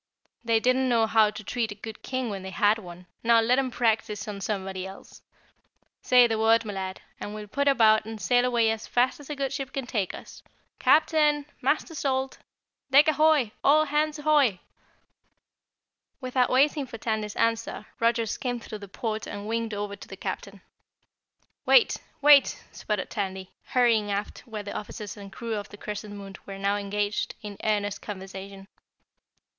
[0.43, 3.59] They didn't know how to treat a good King when they had one, now let
[3.59, 5.21] 'em practice on somebody else.
[6.01, 9.35] Say the word, m'lad, and we'll put about and sail away as fast as a
[9.35, 10.41] good ship can take us!
[10.79, 11.45] CAPTAIN!
[11.61, 12.39] Master Salt!
[12.89, 13.51] Deck ahoy!
[13.63, 14.59] All hands 'HOY!"
[16.19, 20.17] Without waiting for Tandy's answer, Roger skimmed through the port and winged over to the
[20.17, 20.63] Captain.
[21.67, 21.97] "Wait!
[22.23, 26.57] Wait!" sputtered Tandy, hurrying aft where the officers and crew of the Crescent Moon were
[26.57, 28.67] now engaged in earnest conversation.